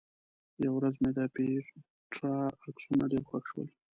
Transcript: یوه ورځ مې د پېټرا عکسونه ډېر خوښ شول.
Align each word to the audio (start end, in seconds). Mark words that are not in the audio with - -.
یوه 0.63 0.75
ورځ 0.77 0.95
مې 1.01 1.11
د 1.17 1.19
پېټرا 1.35 2.35
عکسونه 2.65 3.03
ډېر 3.11 3.23
خوښ 3.29 3.43
شول. 3.51 3.67